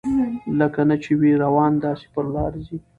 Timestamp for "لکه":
0.59-0.81